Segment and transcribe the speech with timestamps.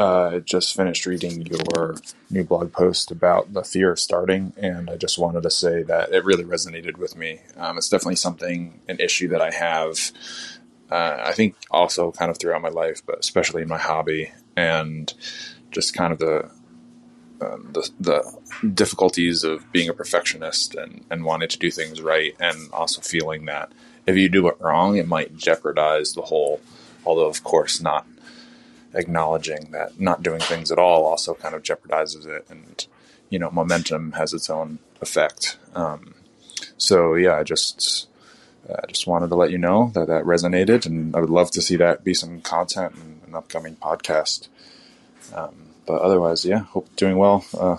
[0.00, 1.96] uh, just finished reading your
[2.30, 6.10] new blog post about the fear of starting, and I just wanted to say that
[6.10, 7.40] it really resonated with me.
[7.58, 10.10] Um, it's definitely something, an issue that I have.
[10.90, 15.12] Uh, I think also kind of throughout my life, but especially in my hobby, and
[15.70, 16.50] just kind of the
[17.42, 22.34] um, the, the difficulties of being a perfectionist and, and wanting to do things right,
[22.40, 23.70] and also feeling that
[24.06, 26.62] if you do it wrong, it might jeopardize the whole.
[27.04, 28.06] Although, of course, not
[28.94, 32.86] acknowledging that not doing things at all also kind of jeopardizes it, and
[33.28, 35.56] you know, momentum has its own effect.
[35.74, 36.14] Um,
[36.76, 38.08] so yeah, I just
[38.68, 41.62] uh, just wanted to let you know that that resonated, and I would love to
[41.62, 44.48] see that be some content in an upcoming podcast.
[45.34, 45.54] Um,
[45.86, 47.44] but otherwise, yeah, hope doing well.
[47.58, 47.76] Uh,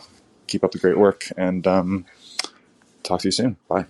[0.48, 2.06] keep up the great work, and um,
[3.04, 3.58] talk to you soon.
[3.68, 3.86] Bye.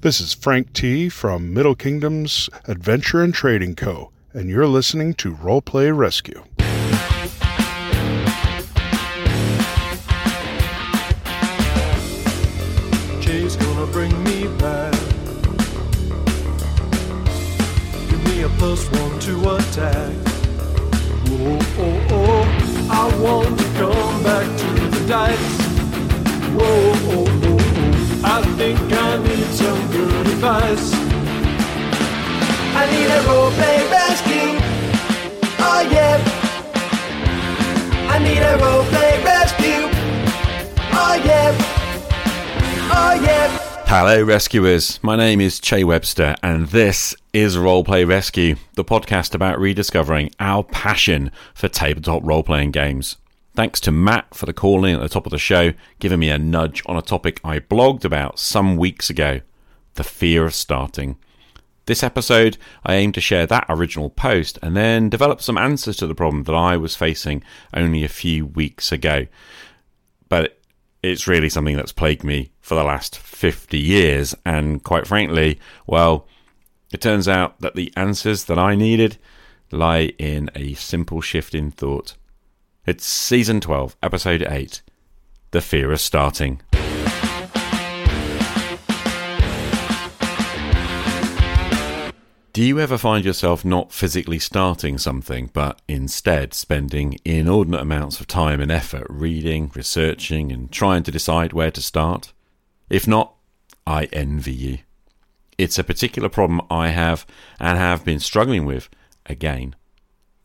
[0.00, 1.08] This is Frank T.
[1.08, 6.44] from Middle Kingdoms Adventure and Trading Co., and you're listening to Roleplay Rescue.
[13.96, 14.92] Bring me back.
[18.10, 20.12] Give me a plus one to attack.
[21.32, 22.44] Oh, oh, oh,
[22.90, 25.56] I want to come back to the dice.
[26.56, 30.92] Whoa, oh, oh, oh, I think I need some good advice.
[32.80, 34.52] I need a roleplay rescue.
[35.68, 36.16] Oh yeah.
[38.14, 39.88] I need a roleplay rescue.
[40.92, 41.56] Oh yeah.
[42.92, 43.55] Oh yeah.
[43.88, 44.98] Hello, rescuers.
[45.00, 50.64] My name is Che Webster, and this is Roleplay Rescue, the podcast about rediscovering our
[50.64, 53.16] passion for tabletop role playing games.
[53.54, 56.30] Thanks to Matt for the call in at the top of the show, giving me
[56.30, 59.40] a nudge on a topic I blogged about some weeks ago
[59.94, 61.16] the fear of starting.
[61.86, 66.08] This episode, I aim to share that original post and then develop some answers to
[66.08, 69.26] the problem that I was facing only a few weeks ago.
[70.28, 70.58] But
[71.02, 76.26] it's really something that's plagued me for the last 50 years, and quite frankly, well,
[76.92, 79.18] it turns out that the answers that I needed
[79.70, 82.14] lie in a simple shift in thought.
[82.86, 84.82] It's season 12, episode 8
[85.50, 86.62] The Fear of Starting.
[92.56, 98.26] Do you ever find yourself not physically starting something, but instead spending inordinate amounts of
[98.26, 102.32] time and effort reading, researching, and trying to decide where to start?
[102.88, 103.34] If not,
[103.86, 104.78] I envy you.
[105.58, 107.26] It's a particular problem I have
[107.60, 108.88] and have been struggling with
[109.26, 109.76] again.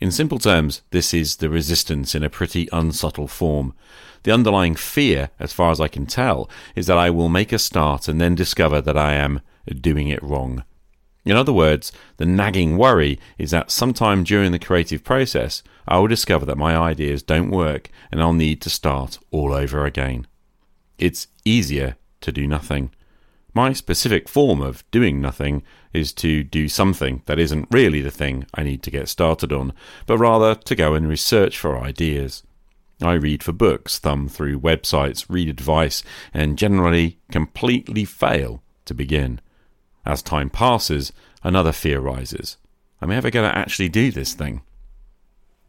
[0.01, 3.73] In simple terms, this is the resistance in a pretty unsubtle form.
[4.23, 7.57] The underlying fear, as far as I can tell, is that I will make a
[7.57, 9.39] start and then discover that I am
[9.79, 10.65] doing it wrong.
[11.23, 16.07] In other words, the nagging worry is that sometime during the creative process, I will
[16.07, 20.25] discover that my ideas don't work and I'll need to start all over again.
[20.97, 22.91] It's easier to do nothing.
[23.53, 28.45] My specific form of doing nothing is to do something that isn't really the thing
[28.53, 29.73] I need to get started on,
[30.05, 32.43] but rather to go and research for ideas.
[33.01, 39.41] I read for books, thumb through websites, read advice, and generally completely fail to begin.
[40.05, 41.11] As time passes,
[41.43, 42.57] another fear rises.
[43.01, 44.61] Am I ever going to actually do this thing?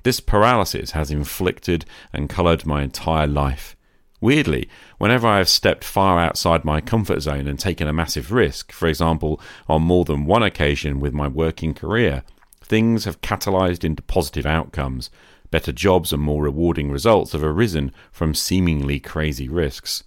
[0.03, 3.76] This paralysis has inflicted and coloured my entire life.
[4.20, 8.70] Weirdly, whenever I have stepped far outside my comfort zone and taken a massive risk,
[8.72, 12.22] for example, on more than one occasion with my working career,
[12.60, 15.10] things have catalyzed into positive outcomes.
[15.50, 20.04] Better jobs and more rewarding results have arisen from seemingly crazy risks.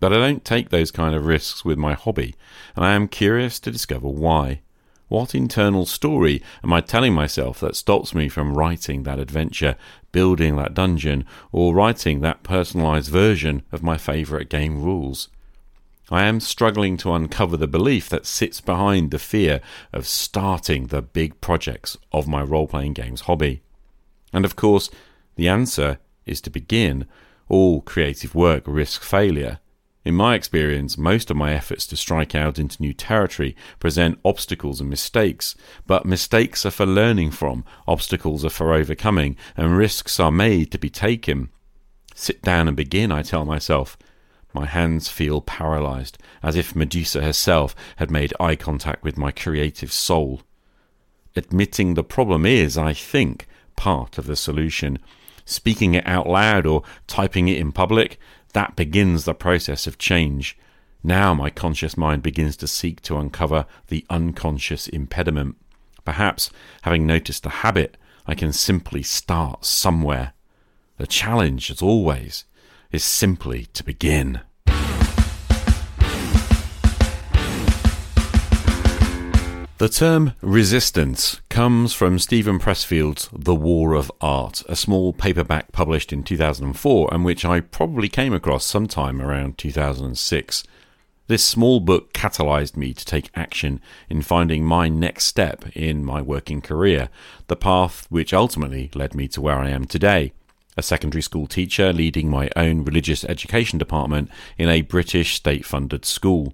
[0.00, 2.34] But I don't take those kind of risks with my hobby,
[2.74, 4.62] and I am curious to discover why.
[5.08, 9.76] What internal story am I telling myself that stops me from writing that adventure,
[10.12, 15.28] building that dungeon, or writing that personalized version of my favorite game rules?
[16.10, 19.60] I am struggling to uncover the belief that sits behind the fear
[19.92, 23.62] of starting the big projects of my role playing games hobby.
[24.32, 24.90] And of course,
[25.36, 27.06] the answer is to begin.
[27.48, 29.58] All creative work risks failure.
[30.10, 34.80] In my experience, most of my efforts to strike out into new territory present obstacles
[34.80, 35.54] and mistakes,
[35.86, 40.78] but mistakes are for learning from, obstacles are for overcoming, and risks are made to
[40.78, 41.48] be taken.
[42.12, 43.96] Sit down and begin, I tell myself.
[44.52, 49.92] My hands feel paralyzed, as if Medusa herself had made eye contact with my creative
[49.92, 50.42] soul.
[51.36, 53.46] Admitting the problem is, I think,
[53.76, 54.98] part of the solution.
[55.44, 58.18] Speaking it out loud or typing it in public,
[58.52, 60.58] that begins the process of change.
[61.02, 65.56] Now my conscious mind begins to seek to uncover the unconscious impediment.
[66.04, 66.50] Perhaps,
[66.82, 70.32] having noticed the habit, I can simply start somewhere.
[70.98, 72.44] The challenge, as always,
[72.92, 74.40] is simply to begin.
[79.80, 86.12] The term resistance comes from Steven Pressfield's The War of Art, a small paperback published
[86.12, 90.64] in 2004 and which I probably came across sometime around 2006.
[91.28, 93.80] This small book catalyzed me to take action
[94.10, 97.08] in finding my next step in my working career,
[97.46, 100.34] the path which ultimately led me to where I am today.
[100.76, 104.28] A secondary school teacher leading my own religious education department
[104.58, 106.52] in a British state funded school.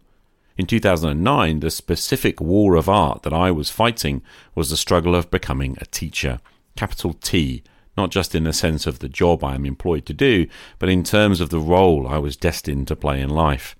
[0.56, 4.22] In 2009, the specific war of art that I was fighting
[4.54, 6.40] was the struggle of becoming a teacher.
[6.76, 7.62] Capital T,
[7.96, 10.46] not just in the sense of the job I am employed to do,
[10.78, 13.76] but in terms of the role I was destined to play in life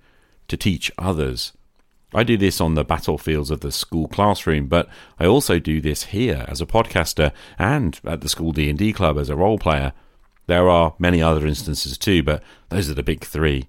[0.49, 1.53] to teach others.
[2.13, 4.87] I do this on the battlefields of the school classroom, but
[5.19, 9.29] I also do this here as a podcaster and at the school D&D club as
[9.29, 9.93] a role player.
[10.45, 13.67] There are many other instances too, but those are the big 3.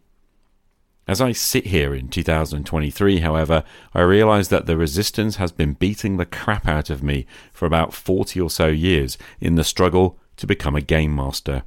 [1.09, 3.65] As I sit here in 2023, however,
[3.95, 7.95] I realise that the resistance has been beating the crap out of me for about
[7.95, 11.63] 40 or so years in the struggle to become a game master.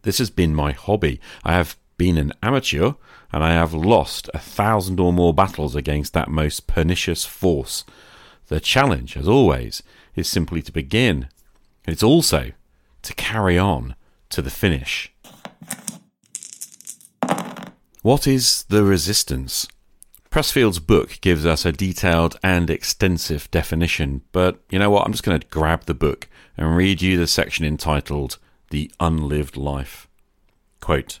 [0.00, 1.20] This has been my hobby.
[1.44, 2.92] I have been an amateur
[3.34, 7.84] and I have lost a thousand or more battles against that most pernicious force.
[8.48, 9.82] The challenge, as always,
[10.16, 11.28] is simply to begin.
[11.86, 12.52] It's also
[13.02, 13.94] to carry on
[14.30, 15.12] to the finish.
[18.02, 19.68] What is the resistance?
[20.28, 25.06] Pressfield's book gives us a detailed and extensive definition, but you know what?
[25.06, 26.26] I'm just going to grab the book
[26.56, 28.38] and read you the section entitled
[28.70, 30.08] The Unlived Life.
[30.80, 31.20] Quote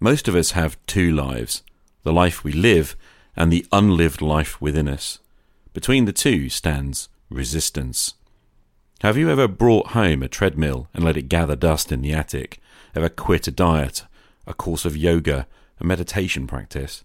[0.00, 1.62] Most of us have two lives
[2.04, 2.96] the life we live
[3.36, 5.18] and the unlived life within us.
[5.74, 8.14] Between the two stands resistance.
[9.02, 12.60] Have you ever brought home a treadmill and let it gather dust in the attic?
[12.94, 14.04] Ever quit a diet,
[14.46, 15.46] a course of yoga,
[15.80, 17.04] a meditation practice?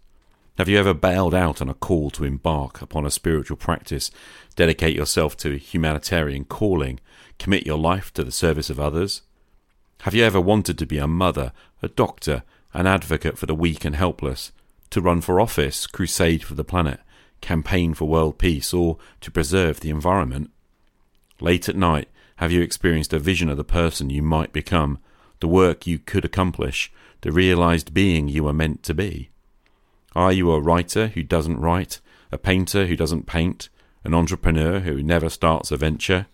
[0.58, 4.12] Have you ever bailed out on a call to embark upon a spiritual practice,
[4.56, 7.00] dedicate yourself to a humanitarian calling,
[7.40, 9.22] commit your life to the service of others?
[10.02, 11.52] Have you ever wanted to be a mother,
[11.82, 14.52] a doctor, an advocate for the weak and helpless,
[14.90, 17.00] to run for office, crusade for the planet,
[17.40, 20.52] campaign for world peace, or to preserve the environment?
[21.40, 25.00] Late at night, have you experienced a vision of the person you might become,
[25.42, 26.92] the work you could accomplish,
[27.22, 29.30] the realized being you are meant to be?
[30.16, 32.00] Are you a writer who doesn't write,
[32.32, 33.70] a painter who doesn't paint,
[34.04, 36.28] an entrepreneur who never starts a venture?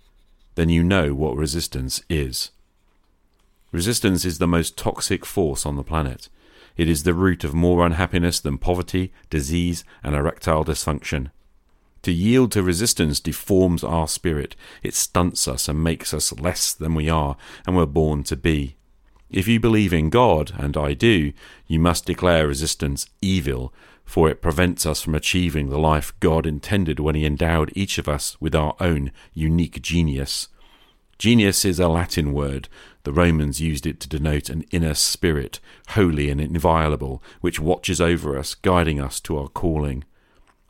[0.55, 2.51] Then you know what resistance is.
[3.71, 6.29] Resistance is the most toxic force on the planet.
[6.77, 11.31] It is the root of more unhappiness than poverty, disease, and erectile dysfunction.
[12.03, 16.95] To yield to resistance deforms our spirit, it stunts us and makes us less than
[16.95, 18.76] we are and were born to be.
[19.29, 21.33] If you believe in God, and I do,
[21.67, 23.73] you must declare resistance evil,
[24.05, 28.07] for it prevents us from achieving the life God intended when He endowed each of
[28.07, 30.47] us with our own unique genius.
[31.19, 32.69] Genius is a Latin word.
[33.03, 35.59] The Romans used it to denote an inner spirit,
[35.89, 40.05] holy and inviolable, which watches over us, guiding us to our calling.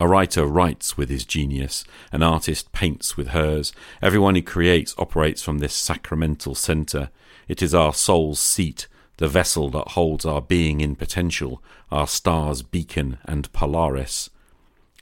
[0.00, 3.72] A writer writes with his genius, an artist paints with hers.
[4.00, 7.10] Everyone who creates operates from this sacramental centre.
[7.48, 8.86] It is our soul's seat,
[9.16, 14.30] the vessel that holds our being in potential, our star's beacon and Polaris.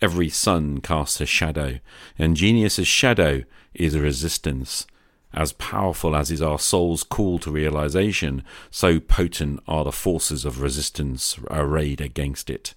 [0.01, 1.81] Every sun casts a shadow,
[2.19, 3.43] and genius's shadow
[3.75, 4.87] is resistance.
[5.35, 10.63] As powerful as is our soul's call to realization, so potent are the forces of
[10.63, 12.75] resistance arrayed against it.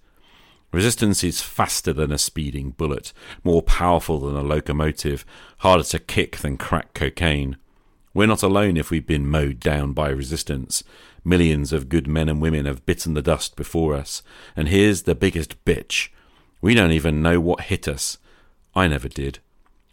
[0.72, 5.26] Resistance is faster than a speeding bullet, more powerful than a locomotive,
[5.60, 7.58] harder to kick than crack cocaine.
[8.14, 10.84] We're not alone if we've been mowed down by resistance.
[11.24, 14.24] Millions of good men and women have bitten the dust before us.
[14.56, 16.10] And here's the biggest bitch.
[16.62, 18.18] We don't even know what hit us.
[18.76, 19.40] I never did.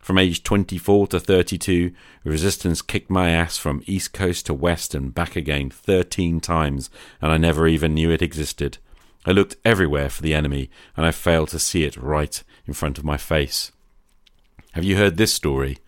[0.00, 1.90] From age 24 to 32,
[2.22, 7.32] resistance kicked my ass from east coast to west and back again 13 times, and
[7.32, 8.78] I never even knew it existed.
[9.24, 12.98] I looked everywhere for the enemy, and I failed to see it right in front
[12.98, 13.72] of my face.
[14.74, 15.78] Have you heard this story?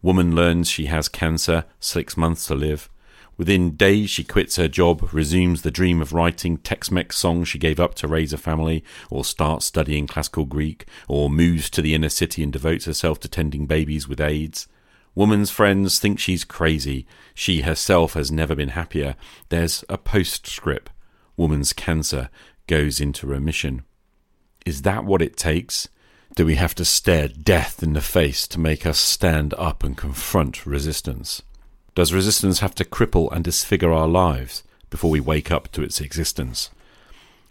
[0.00, 2.88] Woman learns she has cancer, six months to live.
[3.36, 7.58] Within days, she quits her job, resumes the dream of writing Tex Mex songs she
[7.58, 11.94] gave up to raise a family, or starts studying classical Greek, or moves to the
[11.94, 14.66] inner city and devotes herself to tending babies with AIDS.
[15.14, 17.06] Woman's friends think she's crazy.
[17.34, 19.16] She herself has never been happier.
[19.48, 20.90] There's a postscript.
[21.36, 22.30] Woman's cancer
[22.66, 23.82] goes into remission.
[24.66, 25.88] Is that what it takes?
[26.38, 29.96] Do we have to stare death in the face to make us stand up and
[29.96, 31.42] confront resistance?
[31.96, 36.00] Does resistance have to cripple and disfigure our lives before we wake up to its
[36.00, 36.70] existence?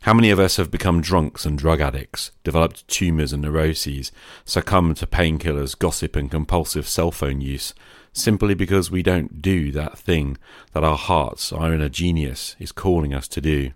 [0.03, 4.13] How many of us have become drunks and drug addicts, developed tumours and neuroses,
[4.45, 7.73] succumbed to painkillers, gossip, and compulsive cell phone use,
[8.13, 10.37] simply because we don't do that thing
[10.71, 13.71] that our hearts, our inner genius, is calling us to do?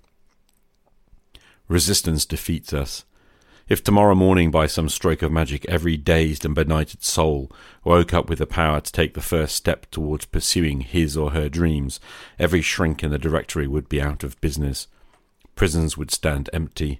[1.68, 3.04] Resistance defeats us.
[3.72, 7.50] If tomorrow morning, by some stroke of magic, every dazed and benighted soul
[7.86, 11.48] woke up with the power to take the first step towards pursuing his or her
[11.48, 12.02] dreams,
[12.38, 14.90] every shrink in the directory would be out of business.
[15.56, 17.00] Prisons would stand empty.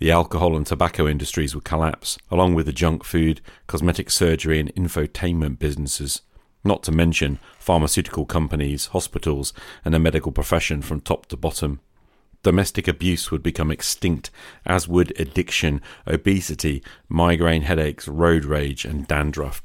[0.00, 4.74] The alcohol and tobacco industries would collapse, along with the junk food, cosmetic surgery, and
[4.74, 6.22] infotainment businesses.
[6.64, 9.52] Not to mention pharmaceutical companies, hospitals,
[9.84, 11.78] and the medical profession from top to bottom.
[12.42, 14.30] Domestic abuse would become extinct,
[14.64, 19.62] as would addiction, obesity, migraine headaches, road rage, and dandruff.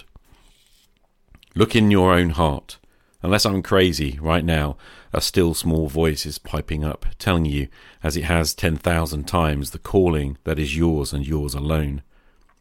[1.55, 2.79] Look in your own heart.
[3.21, 4.75] Unless I'm crazy, right now,
[5.13, 7.67] a still small voice is piping up, telling you,
[8.01, 12.01] as it has 10,000 times, the calling that is yours and yours alone.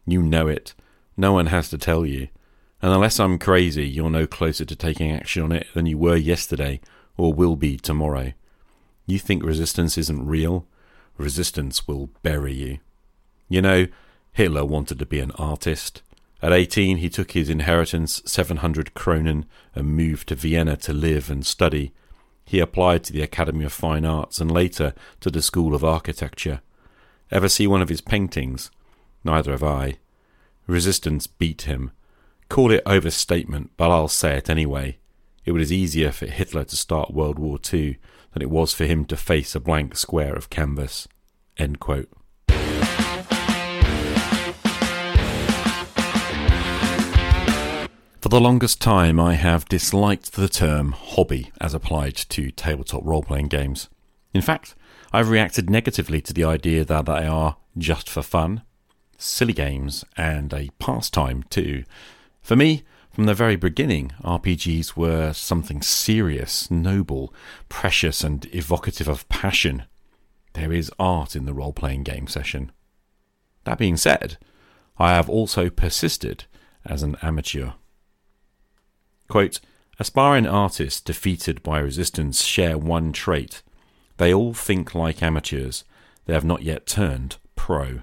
[0.06, 0.74] You know it.
[1.16, 2.28] No one has to tell you.
[2.80, 6.16] And unless I'm crazy, you're no closer to taking action on it than you were
[6.16, 6.80] yesterday
[7.16, 8.32] or will be tomorrow.
[9.06, 10.66] You think resistance isn't real?
[11.18, 12.78] Resistance will bury you.
[13.48, 13.86] You know,
[14.32, 16.02] Hitler wanted to be an artist.
[16.40, 19.44] At 18, he took his inheritance, 700 kronen,
[19.74, 21.92] and moved to Vienna to live and study.
[22.44, 26.60] He applied to the Academy of Fine Arts and later to the School of Architecture.
[27.30, 28.70] Ever see one of his paintings?
[29.24, 29.98] Neither have I.
[30.66, 31.92] Resistance beat him.
[32.48, 34.98] Call it overstatement, but I'll say it anyway.
[35.44, 37.98] It was easier for Hitler to start World War II
[38.32, 41.08] than it was for him to face a blank square of canvas.
[48.20, 53.24] For the longest time, I have disliked the term hobby as applied to tabletop role
[53.24, 53.88] playing games.
[54.32, 54.76] In fact,
[55.12, 58.62] I've reacted negatively to the idea that they are just for fun,
[59.18, 61.82] silly games, and a pastime too.
[62.42, 67.34] For me, from the very beginning, RPGs were something serious, noble,
[67.68, 69.84] precious, and evocative of passion.
[70.54, 72.72] There is art in the role playing game session.
[73.64, 74.38] That being said,
[74.98, 76.44] I have also persisted
[76.84, 77.72] as an amateur.
[79.28, 79.60] Quote,
[79.98, 83.62] Aspiring artists defeated by resistance share one trait.
[84.16, 85.84] They all think like amateurs.
[86.24, 88.00] They have not yet turned pro.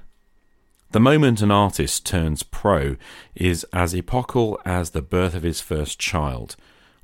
[0.92, 2.96] The moment an artist turns pro
[3.36, 6.56] is as epochal as the birth of his first child.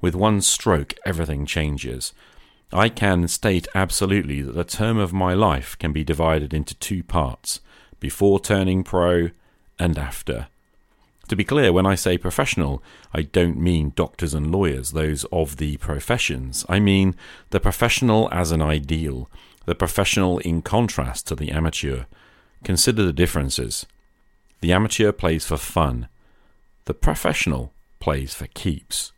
[0.02, 2.12] With one stroke, everything changes.
[2.74, 7.04] I can state absolutely that the term of my life can be divided into two
[7.04, 7.60] parts
[8.00, 9.30] before turning pro
[9.78, 10.48] and after.
[11.28, 12.82] To be clear, when I say professional,
[13.14, 16.66] I don't mean doctors and lawyers, those of the professions.
[16.68, 17.16] I mean
[17.52, 19.30] the professional as an ideal,
[19.66, 22.06] the professional in contrast to the amateur.
[22.66, 23.86] Consider the differences.
[24.62, 26.08] The amateur plays for fun.
[26.86, 29.14] The professional plays for keeps.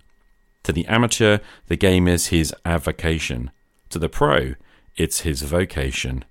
[0.63, 1.37] To the amateur,
[1.67, 3.51] the game is his avocation.
[3.91, 4.55] To the pro,
[4.97, 6.25] it's his vocation.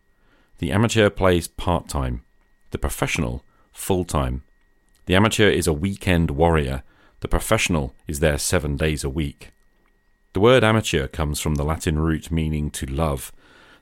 [0.58, 2.22] The amateur plays part time.
[2.70, 3.42] The professional,
[3.72, 4.42] full time.
[5.06, 6.82] The amateur is a weekend warrior.
[7.20, 9.52] The professional is there seven days a week.
[10.34, 13.32] The word amateur comes from the Latin root meaning to love.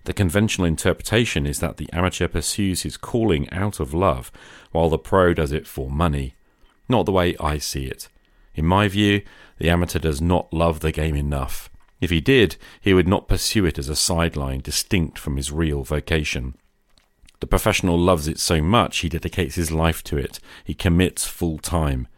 [0.05, 4.31] The conventional interpretation is that the amateur pursues his calling out of love,
[4.71, 6.35] while the pro does it for money.
[6.89, 8.09] Not the way I see it.
[8.55, 9.23] In my view,
[9.59, 11.71] the amateur does not love the game enough.
[12.01, 15.85] If he did, he would not pursue it as a sideline distinct from his real
[15.85, 16.55] vocation.
[17.41, 20.39] The professional loves it so much he dedicates his life to it.
[20.65, 22.09] He commits full time.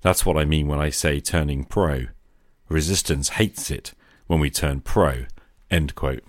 [0.00, 2.06] That's what I mean when I say turning pro.
[2.68, 3.92] Resistance hates it
[4.28, 5.26] when we turn pro.
[5.70, 6.24] End quote.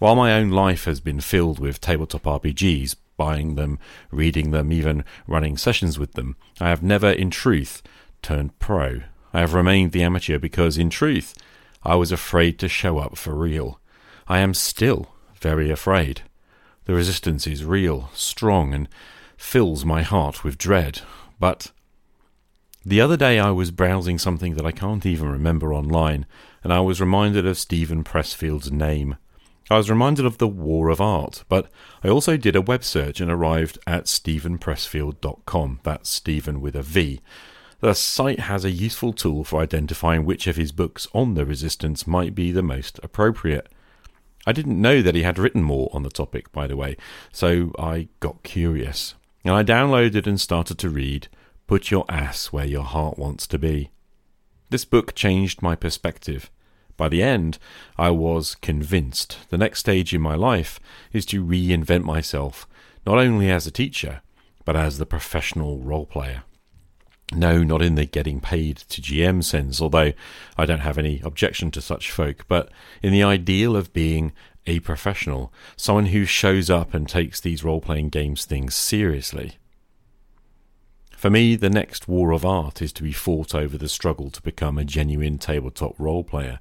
[0.00, 3.78] While my own life has been filled with tabletop RPGs, buying them,
[4.10, 7.82] reading them, even running sessions with them, I have never, in truth,
[8.22, 9.02] turned pro.
[9.34, 11.34] I have remained the amateur because, in truth,
[11.82, 13.78] I was afraid to show up for real.
[14.26, 16.22] I am still very afraid.
[16.86, 18.88] The resistance is real, strong, and
[19.36, 21.02] fills my heart with dread.
[21.38, 21.72] But
[22.86, 26.24] the other day I was browsing something that I can't even remember online,
[26.64, 29.18] and I was reminded of Steven Pressfield's name.
[29.70, 31.70] I was reminded of the War of Art, but
[32.02, 35.80] I also did a web search and arrived at stevenpressfield.com.
[35.84, 37.20] That's Steven with a V.
[37.78, 42.04] The site has a useful tool for identifying which of his books on the resistance
[42.04, 43.68] might be the most appropriate.
[44.44, 46.96] I didn't know that he had written more on the topic, by the way,
[47.30, 49.14] so I got curious.
[49.44, 51.28] And I downloaded and started to read
[51.68, 53.90] Put Your Ass Where Your Heart Wants to Be.
[54.70, 56.50] This book changed my perspective.
[57.00, 57.58] By the end,
[57.96, 60.78] I was convinced the next stage in my life
[61.14, 62.68] is to reinvent myself,
[63.06, 64.20] not only as a teacher,
[64.66, 66.42] but as the professional role player.
[67.32, 70.12] No, not in the getting paid to GM sense, although
[70.58, 72.70] I don't have any objection to such folk, but
[73.02, 74.32] in the ideal of being
[74.66, 79.54] a professional, someone who shows up and takes these role playing games things seriously.
[81.16, 84.42] For me, the next war of art is to be fought over the struggle to
[84.42, 86.58] become a genuine tabletop role player,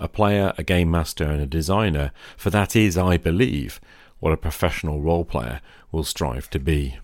[0.00, 3.80] a player, a game master, and a designer, for that is, I believe,
[4.18, 5.60] what a professional role player
[5.92, 6.98] will strive to be.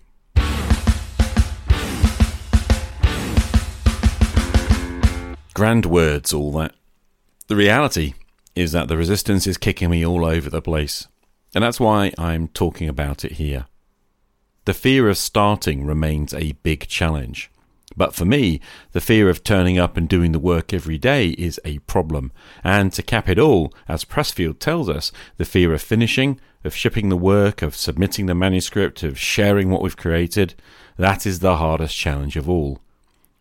[5.53, 6.73] Grand words, all that.
[7.47, 8.13] The reality
[8.55, 11.07] is that the resistance is kicking me all over the place,
[11.55, 13.65] and that's why I'm talking about it here.
[14.65, 17.49] The fear of starting remains a big challenge.
[17.97, 18.61] But for me,
[18.91, 22.31] the fear of turning up and doing the work every day is a problem.
[22.63, 27.09] And to cap it all, as Pressfield tells us, the fear of finishing, of shipping
[27.09, 30.53] the work, of submitting the manuscript, of sharing what we've created,
[30.97, 32.79] that is the hardest challenge of all.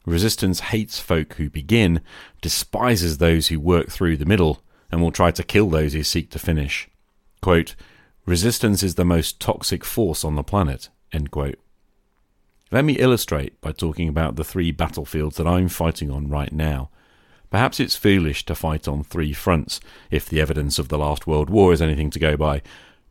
[0.07, 2.01] Resistance hates folk who begin,
[2.41, 6.31] despises those who work through the middle, and will try to kill those who seek
[6.31, 6.89] to finish.
[7.43, 7.75] Quote,
[8.25, 10.89] Resistance is the most toxic force on the planet.
[12.73, 16.91] Let me illustrate by talking about the three battlefields that I'm fighting on right now.
[17.49, 19.79] Perhaps it's foolish to fight on three fronts,
[20.11, 22.63] if the evidence of the last World War is anything to go by,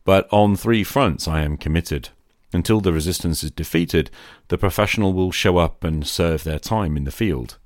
[0.04, 2.10] but on three fronts I am committed.
[2.52, 4.10] Until the resistance is defeated,
[4.48, 7.56] the professional will show up and serve their time in the field.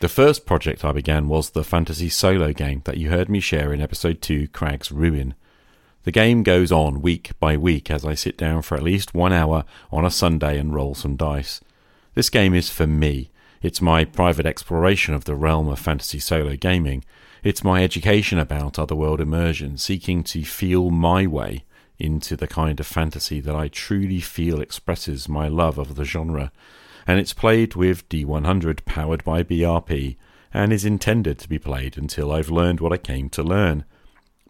[0.00, 3.72] The first project I began was the fantasy solo game that you heard me share
[3.72, 5.34] in episode 2, Crag's Ruin.
[6.08, 9.30] The game goes on week by week as I sit down for at least one
[9.30, 11.60] hour on a Sunday and roll some dice.
[12.14, 13.30] This game is for me.
[13.60, 17.04] It's my private exploration of the realm of fantasy solo gaming.
[17.44, 21.66] It's my education about otherworld immersion, seeking to feel my way
[21.98, 26.52] into the kind of fantasy that I truly feel expresses my love of the genre,
[27.06, 30.16] and it's played with D100 powered by BRP
[30.54, 33.84] and is intended to be played until I've learned what I came to learn.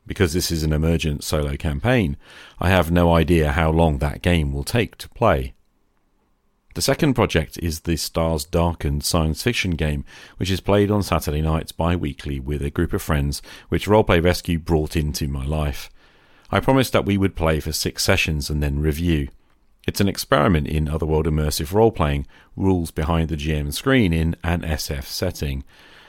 [0.08, 2.16] Because this is an emergent solo campaign,
[2.58, 5.52] I have no idea how long that game will take to play.
[6.74, 10.06] The second project is the Stars Darkened science fiction game,
[10.38, 14.24] which is played on Saturday nights bi weekly with a group of friends, which Roleplay
[14.24, 15.90] Rescue brought into my life.
[16.50, 19.28] I promised that we would play for six sessions and then review.
[19.86, 24.62] It's an experiment in otherworld immersive role playing, rules behind the GM screen in an
[24.62, 25.64] SF setting.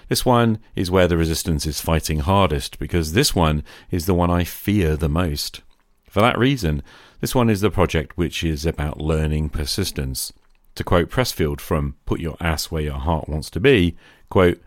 [0.10, 4.32] This one is where the resistance is fighting hardest because this one is the one
[4.32, 5.62] I fear the most.
[6.10, 6.82] For that reason,
[7.22, 10.34] this one is the project which is about learning persistence.
[10.76, 13.96] To quote Pressfield from Put Your Ass Where Your Heart Wants to Be,
[14.30, 14.60] quote,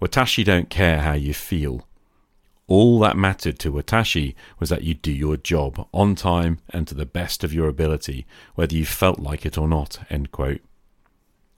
[0.00, 1.86] Watashi don't care how you feel.
[2.66, 6.94] All that mattered to Watashi was that you do your job on time and to
[6.94, 10.00] the best of your ability, whether you felt like it or not.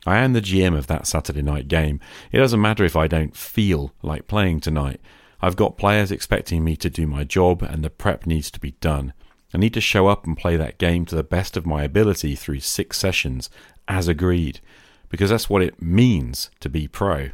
[0.07, 2.01] I am the GM of that Saturday night game.
[2.31, 5.01] It doesn't matter if I don't feel like playing tonight.
[5.41, 8.73] I've got players expecting me to do my job, and the prep needs to be
[8.73, 9.13] done.
[9.53, 12.35] I need to show up and play that game to the best of my ability
[12.35, 13.49] through six sessions,
[13.87, 14.61] as agreed,
[15.09, 17.31] because that's what it means to be pro.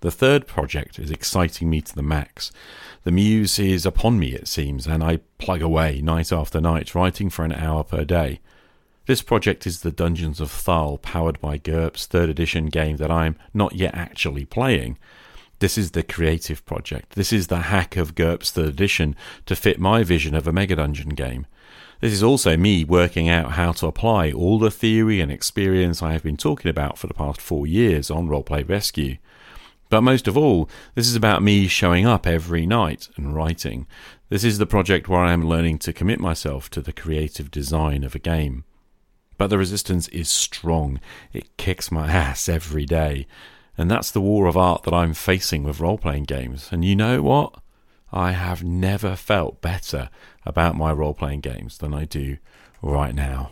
[0.00, 2.50] The third project is exciting me to the max.
[3.04, 7.30] The muse is upon me, it seems, and I plug away night after night, writing
[7.30, 8.40] for an hour per day.
[9.06, 13.34] This project is the Dungeons of Thal, powered by GURPS third edition game that I'm
[13.52, 14.96] not yet actually playing.
[15.58, 17.16] This is the creative project.
[17.16, 20.76] This is the hack of GURPS third edition to fit my vision of a Mega
[20.76, 21.46] Dungeon game.
[21.98, 26.12] This is also me working out how to apply all the theory and experience I
[26.12, 29.16] have been talking about for the past four years on Roleplay Rescue.
[29.88, 33.88] But most of all, this is about me showing up every night and writing.
[34.28, 38.04] This is the project where I am learning to commit myself to the creative design
[38.04, 38.62] of a game.
[39.42, 41.00] But the resistance is strong.
[41.32, 43.26] It kicks my ass every day.
[43.76, 46.68] And that's the war of art that I'm facing with role playing games.
[46.70, 47.56] And you know what?
[48.12, 50.10] I have never felt better
[50.46, 52.36] about my role playing games than I do
[52.82, 53.50] right now.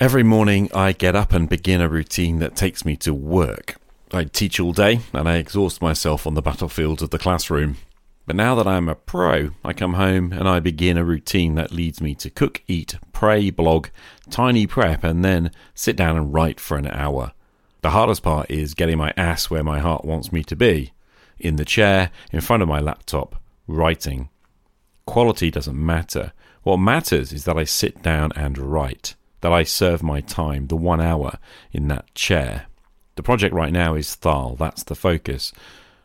[0.00, 3.76] Every morning I get up and begin a routine that takes me to work.
[4.12, 7.76] I teach all day and I exhaust myself on the battlefield of the classroom.
[8.28, 11.72] But now that I'm a pro, I come home and I begin a routine that
[11.72, 13.88] leads me to cook, eat, pray, blog,
[14.28, 17.32] tiny prep, and then sit down and write for an hour.
[17.80, 20.92] The hardest part is getting my ass where my heart wants me to be
[21.38, 24.28] in the chair, in front of my laptop, writing.
[25.06, 26.32] Quality doesn't matter.
[26.64, 30.76] What matters is that I sit down and write that I serve my time, the
[30.76, 31.38] one hour
[31.72, 32.66] in that chair.
[33.16, 35.50] The project right now is Thal, that's the focus.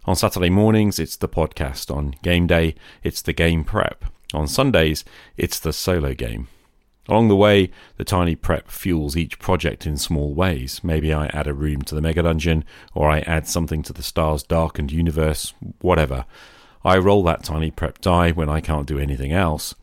[0.06, 1.90] On Saturday mornings, it's the podcast.
[1.96, 4.04] On game day, it's the game prep.
[4.34, 5.06] On Sundays,
[5.38, 6.50] it's the solo game.
[7.08, 10.82] Along the way, the tiny prep fuels each project in small ways.
[10.84, 14.04] Maybe I add a room to the Mega Dungeon, or I add something to the
[14.04, 16.26] Stars Darkened universe, whatever.
[16.84, 19.74] I roll that tiny prep die when I can't do anything else,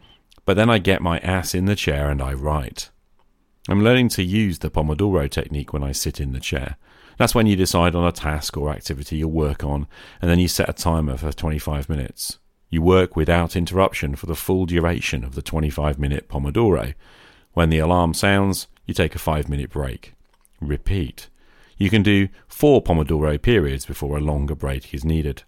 [0.44, 2.90] but then I get my ass in the chair and I write.
[3.70, 6.76] I'm learning to use the Pomodoro technique when I sit in the chair.
[7.18, 9.86] That's when you decide on a task or activity you'll work on,
[10.20, 12.40] and then you set a timer for 25 minutes.
[12.68, 16.94] You work without interruption for the full duration of the 25 minute Pomodoro.
[17.52, 20.14] When the alarm sounds, you take a 5 minute break.
[20.60, 21.28] Repeat.
[21.76, 25.44] You can do four Pomodoro periods before a longer break is needed.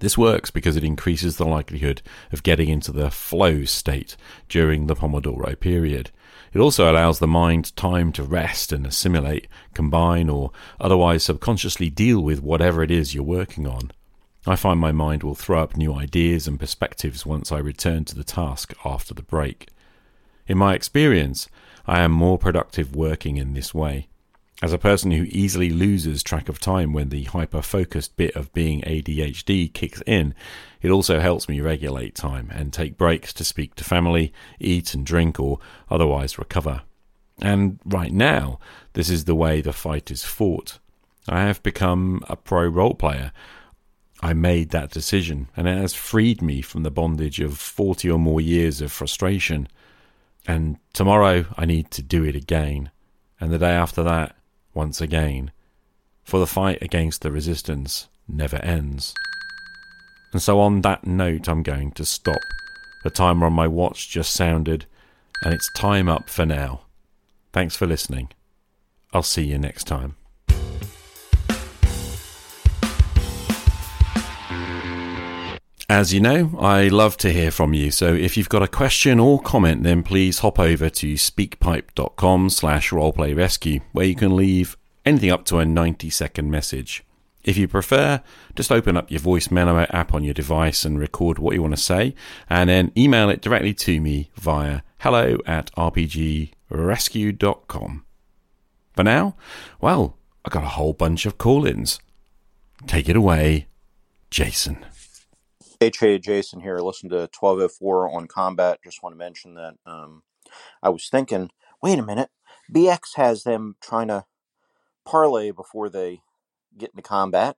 [0.00, 2.00] This works because it increases the likelihood
[2.32, 4.16] of getting into the flow state
[4.48, 6.10] during the Pomodoro period.
[6.52, 12.20] It also allows the mind time to rest and assimilate, combine, or otherwise subconsciously deal
[12.20, 13.90] with whatever it is you're working on.
[14.46, 18.14] I find my mind will throw up new ideas and perspectives once I return to
[18.14, 19.68] the task after the break.
[20.46, 21.48] In my experience,
[21.86, 24.08] I am more productive working in this way.
[24.62, 28.52] As a person who easily loses track of time when the hyper focused bit of
[28.54, 30.34] being ADHD kicks in,
[30.80, 35.04] it also helps me regulate time and take breaks to speak to family, eat and
[35.04, 35.58] drink, or
[35.90, 36.82] otherwise recover.
[37.42, 38.58] And right now,
[38.94, 40.78] this is the way the fight is fought.
[41.28, 43.32] I have become a pro role player
[44.22, 48.18] I made that decision, and it has freed me from the bondage of 40 or
[48.18, 49.68] more years of frustration.
[50.46, 52.90] And tomorrow I need to do it again,
[53.38, 54.35] and the day after that,
[54.76, 55.50] once again.
[56.22, 59.14] For the fight against the resistance never ends.
[60.32, 62.42] And so, on that note, I'm going to stop.
[63.04, 64.86] The timer on my watch just sounded,
[65.42, 66.82] and it's time up for now.
[67.52, 68.28] Thanks for listening.
[69.12, 70.16] I'll see you next time.
[75.88, 79.20] As you know, I love to hear from you, so if you've got a question
[79.20, 85.30] or comment, then please hop over to speakpipe.com slash roleplayrescue, where you can leave anything
[85.30, 87.04] up to a 90 second message.
[87.44, 88.20] If you prefer,
[88.56, 91.76] just open up your voice memo app on your device and record what you want
[91.76, 92.16] to say,
[92.50, 98.04] and then email it directly to me via hello at rpgrescue.com.
[98.92, 99.36] For now,
[99.80, 102.00] well, I got a whole bunch of call ins.
[102.88, 103.68] Take it away,
[104.30, 104.84] Jason.
[105.80, 106.78] HA Jason here.
[106.78, 108.80] Listen to 1204 on combat.
[108.84, 110.22] Just want to mention that um,
[110.82, 111.50] I was thinking,
[111.82, 112.30] wait a minute,
[112.74, 114.24] BX has them trying to
[115.04, 116.20] parlay before they
[116.76, 117.56] get into combat.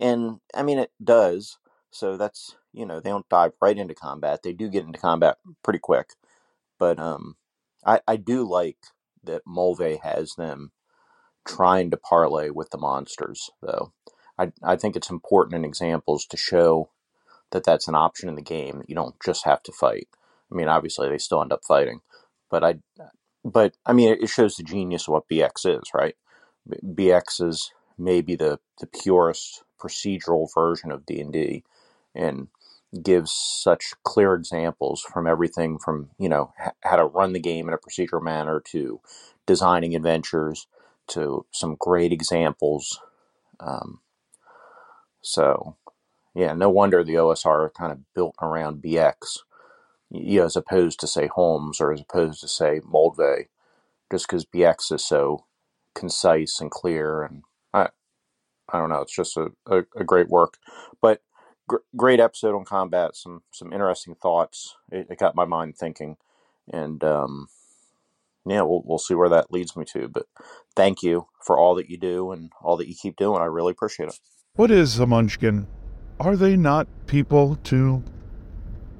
[0.00, 1.58] And I mean, it does.
[1.90, 4.42] So that's, you know, they don't dive right into combat.
[4.42, 6.10] They do get into combat pretty quick.
[6.78, 7.36] But um,
[7.86, 8.78] I, I do like
[9.24, 10.72] that Moldvay has them
[11.46, 13.92] trying to parlay with the monsters, though.
[14.38, 16.90] I, I think it's important in examples to show
[17.52, 18.82] that that's an option in the game.
[18.86, 20.08] You don't just have to fight.
[20.50, 22.00] I mean, obviously they still end up fighting,
[22.50, 22.74] but I,
[23.44, 26.14] but I mean, it shows the genius of what BX is, right?
[26.68, 31.64] BX is maybe the the purest procedural version of D and D,
[32.14, 32.48] and
[33.02, 37.74] gives such clear examples from everything from you know how to run the game in
[37.74, 39.00] a procedural manner to
[39.46, 40.66] designing adventures
[41.08, 43.00] to some great examples.
[43.60, 44.00] Um,
[45.20, 45.76] so
[46.34, 49.38] yeah, no wonder the OSR are kind of built around BX,
[50.10, 53.46] you know, as opposed to say Holmes or as opposed to say Moldvay,
[54.10, 55.44] just because BX is so
[55.94, 57.22] concise and clear.
[57.22, 57.42] And
[57.74, 57.88] I,
[58.72, 60.56] I don't know, it's just a, a, a great work.
[61.00, 61.22] But
[61.68, 63.16] gr- great episode on combat.
[63.16, 64.76] Some some interesting thoughts.
[64.90, 66.16] It, it got my mind thinking,
[66.72, 67.48] and um,
[68.46, 70.08] yeah, we'll we'll see where that leads me to.
[70.08, 70.26] But
[70.74, 73.42] thank you for all that you do and all that you keep doing.
[73.42, 74.18] I really appreciate it.
[74.54, 75.66] What is a munchkin?
[76.22, 78.02] Are they not people too?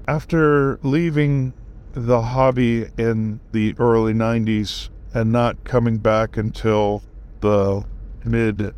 [0.09, 1.55] After leaving
[1.93, 7.05] the hobby in the early 90s and not coming back until
[7.41, 7.85] the
[8.25, 8.75] mid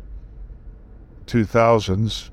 [1.25, 2.29] 2000s,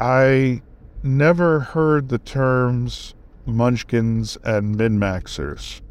[0.00, 0.62] I
[1.02, 3.14] never heard the terms
[3.44, 5.82] munchkins and min maxers.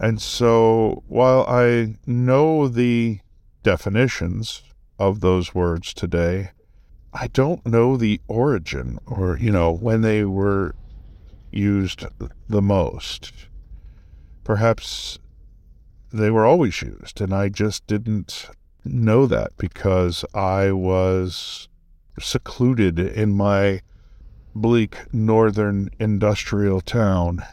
[0.00, 3.20] And so while I know the
[3.62, 4.62] definitions
[4.98, 6.52] of those words today,
[7.20, 10.76] I don't know the origin or, you know, when they were
[11.50, 12.04] used
[12.48, 13.32] the most.
[14.44, 15.18] Perhaps
[16.12, 18.48] they were always used, and I just didn't
[18.84, 21.68] know that because I was
[22.20, 23.80] secluded in my
[24.54, 27.44] bleak northern industrial town.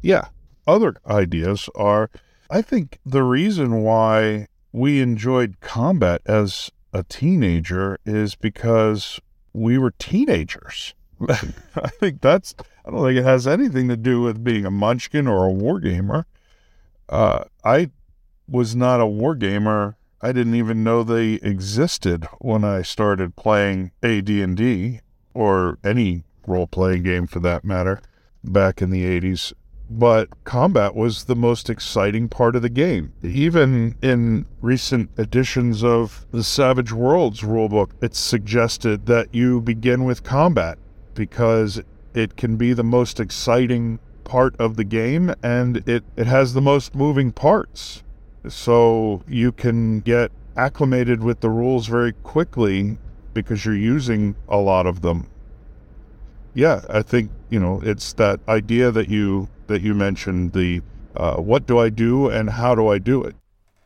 [0.00, 0.26] Yeah,
[0.66, 2.10] other ideas are
[2.50, 9.20] I think the reason why we enjoyed combat as a teenager is because
[9.52, 10.94] we were teenagers.
[11.28, 15.26] I think that's, I don't think it has anything to do with being a munchkin
[15.26, 16.24] or a wargamer.
[17.08, 17.90] Uh, I
[18.48, 19.94] was not a wargamer.
[20.20, 25.00] I didn't even know they existed when I started playing AD&D
[25.34, 28.00] or any role-playing game for that matter
[28.44, 29.52] back in the 80s
[29.98, 33.12] but combat was the most exciting part of the game.
[33.22, 40.22] Even in recent editions of the Savage Worlds rulebook, it's suggested that you begin with
[40.22, 40.78] combat
[41.14, 41.82] because
[42.14, 46.62] it can be the most exciting part of the game and it, it has the
[46.62, 48.02] most moving parts.
[48.48, 52.98] So you can get acclimated with the rules very quickly
[53.34, 55.28] because you're using a lot of them.
[56.54, 60.82] Yeah, I think, you know, it's that idea that you that you mentioned the
[61.16, 63.36] uh, what do I do and how do I do it.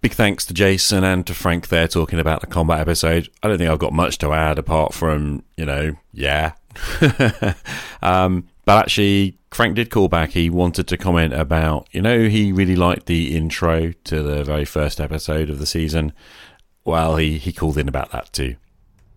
[0.00, 3.28] Big thanks to Jason and to Frank there talking about the combat episode.
[3.42, 6.52] I don't think I've got much to add apart from, you know, yeah.
[8.02, 10.30] um, but actually, Frank did call back.
[10.30, 14.64] He wanted to comment about, you know, he really liked the intro to the very
[14.64, 16.12] first episode of the season.
[16.84, 18.56] Well, he, he called in about that too.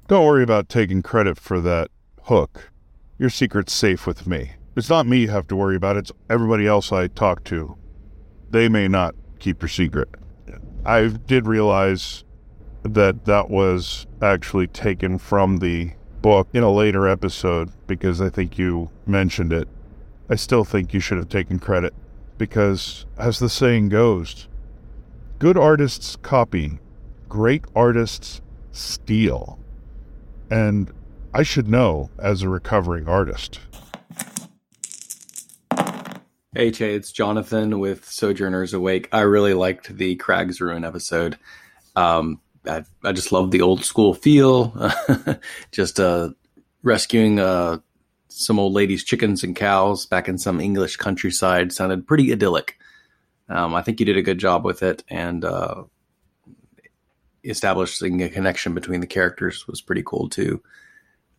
[0.07, 1.91] Don't worry about taking credit for that
[2.23, 2.71] hook.
[3.19, 4.53] Your secret's safe with me.
[4.75, 7.77] It's not me you have to worry about, it's everybody else I talk to.
[8.51, 10.09] They may not keep your secret.
[10.85, 12.23] I did realize
[12.83, 18.57] that that was actually taken from the book in a later episode because I think
[18.57, 19.67] you mentioned it.
[20.29, 21.93] I still think you should have taken credit
[22.37, 24.47] because, as the saying goes,
[25.39, 26.79] good artists copy,
[27.27, 29.59] great artists steal.
[30.49, 30.91] And
[31.33, 33.59] I should know as a recovering artist.
[36.51, 39.07] Hey, Che, it's Jonathan with Sojourners Awake.
[39.11, 41.37] I really liked the Crag's Ruin episode.
[41.95, 44.73] Um, I, I just love the old school feel.
[45.71, 46.29] just uh,
[46.81, 47.77] rescuing uh,
[48.29, 52.79] some old ladies' chickens and cows back in some English countryside sounded pretty idyllic.
[53.47, 55.83] Um, I think you did a good job with it, and uh,
[57.43, 60.63] establishing a connection between the characters was pretty cool too.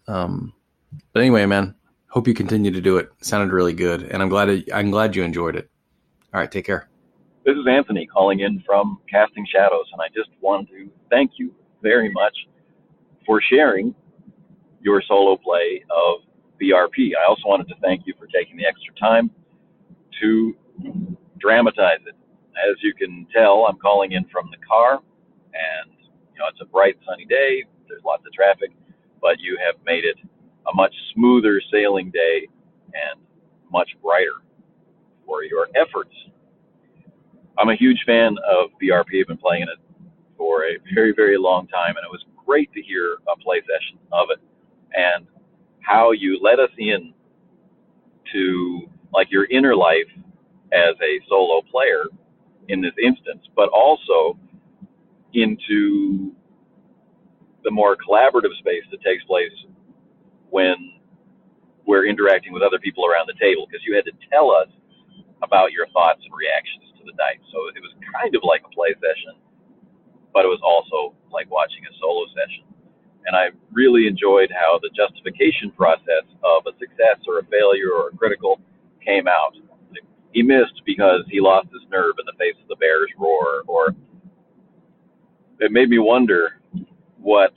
[0.06, 0.52] Um,
[1.12, 1.74] but anyway, man,
[2.10, 3.10] hope you continue to do it.
[3.18, 3.24] it.
[3.24, 5.70] Sounded really good, and I'm glad I'm glad you enjoyed it.
[6.34, 6.88] All right, take care.
[7.44, 11.54] This is Anthony calling in from Casting Shadows, and I just want to thank you
[11.82, 12.36] very much
[13.24, 13.94] for sharing
[14.82, 16.20] your solo play of
[16.60, 17.12] BRP.
[17.16, 19.30] I also wanted to thank you for taking the extra time
[20.20, 20.54] to
[21.38, 22.14] dramatize it.
[22.68, 24.94] As you can tell, I'm calling in from the car,
[25.54, 25.92] and
[26.34, 27.64] you know it's a bright, sunny day.
[27.88, 28.70] There's lots of traffic,
[29.22, 30.16] but you have made it
[30.68, 32.48] a much smoother sailing day
[32.86, 33.20] and
[33.72, 34.42] much brighter
[35.26, 36.14] for your efforts.
[37.58, 39.20] I'm a huge fan of BRP.
[39.20, 39.78] I've been playing it
[40.36, 43.98] for a very, very long time, and it was great to hear a play session
[44.12, 44.40] of it
[44.94, 45.26] and
[45.80, 47.12] how you let us in
[48.32, 48.80] to
[49.12, 50.08] like your inner life
[50.72, 52.04] as a solo player
[52.68, 54.38] in this instance, but also
[55.34, 56.32] into
[57.64, 59.49] the more collaborative space that takes place
[60.60, 61.00] when
[61.88, 64.68] we're interacting with other people around the table because you had to tell us
[65.40, 67.40] about your thoughts and reactions to the dice.
[67.48, 69.40] So it was kind of like a play session,
[70.36, 72.68] but it was also like watching a solo session.
[73.24, 78.12] And I really enjoyed how the justification process of a success or a failure or
[78.12, 78.60] a critical
[79.00, 79.56] came out.
[80.32, 83.96] He missed because he lost his nerve in the face of the bear's roar, or
[85.58, 86.60] it made me wonder
[87.18, 87.52] what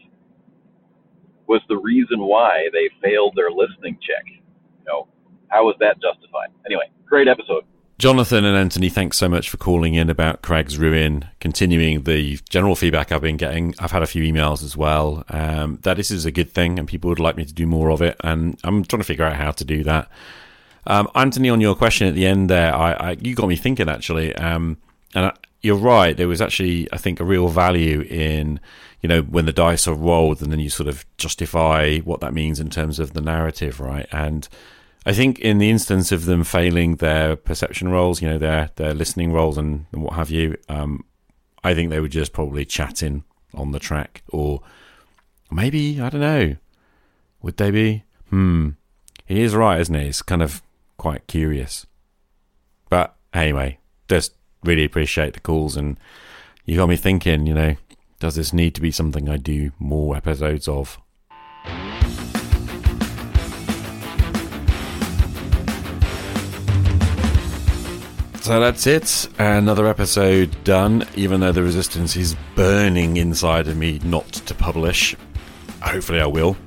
[1.48, 4.26] was the reason why they failed their listening check.
[4.28, 5.08] You know,
[5.50, 6.50] how was that justified?
[6.66, 7.64] Anyway, great episode.
[8.00, 11.30] Jonathan and Anthony, thanks so much for calling in about Crag's Ruin.
[11.40, 15.80] Continuing the general feedback I've been getting, I've had a few emails as well um,
[15.84, 18.02] that this is a good thing and people would like me to do more of
[18.02, 20.10] it, and I'm trying to figure out how to do that.
[20.86, 23.88] Um, Anthony, on your question at the end there, I, I you got me thinking
[23.88, 24.78] actually, um,
[25.16, 26.16] and I, you're right.
[26.16, 28.60] There was actually, I think, a real value in
[29.04, 32.34] you know, when the dice are rolled and then you sort of justify what that
[32.34, 34.08] means in terms of the narrative, right?
[34.14, 34.48] And
[35.06, 38.94] I think in the instance of them failing their perception rolls, you know, their their
[38.94, 41.04] listening rolls and, and what have you, um,
[41.66, 44.62] I think they were just probably chatting on the track, or
[45.52, 46.56] maybe I don't know.
[47.42, 48.06] Would they be?
[48.30, 48.70] Hmm.
[49.26, 50.08] He is right, isn't he?
[50.08, 50.62] It's kind of
[50.96, 51.86] quite curious.
[52.90, 55.98] But anyway, just really appreciate the calls and
[56.66, 57.46] you got me thinking.
[57.46, 57.76] You know,
[58.20, 61.00] does this need to be something I do more episodes of?
[68.44, 69.30] So that's it.
[69.40, 75.16] Another episode done, even though the resistance is burning inside of me not to publish.
[75.82, 76.58] Hopefully, I will.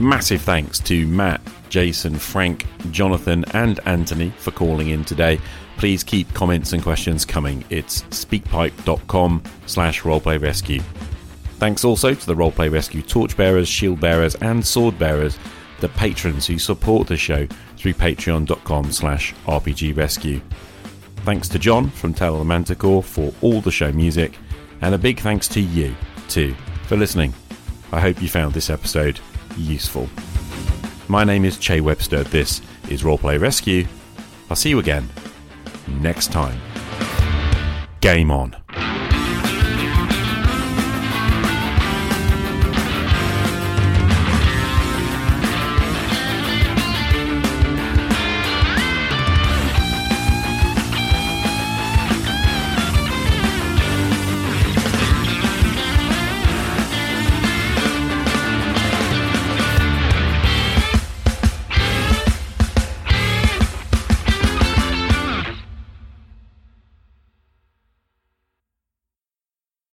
[0.00, 5.38] Massive thanks to Matt, Jason, Frank, Jonathan, and Anthony for calling in today.
[5.78, 7.64] Please keep comments and questions coming.
[7.70, 10.82] It's speakpipe.com slash roleplayrescue.
[11.58, 15.38] Thanks also to the Roleplay Rescue torchbearers, shield bearers, and sword bearers,
[15.78, 20.42] the patrons who support the show through patreon.com slash rpgrescue.
[21.18, 24.36] Thanks to Jon from Tale the Manticore for all the show music,
[24.80, 25.94] and a big thanks to you,
[26.28, 26.56] too,
[26.88, 27.32] for listening.
[27.92, 29.20] I hope you found this episode
[29.56, 30.08] useful.
[31.06, 32.24] My name is Che Webster.
[32.24, 33.86] This is Roleplay Rescue.
[34.50, 35.08] I'll see you again
[35.88, 36.60] next time.
[38.00, 38.56] Game on.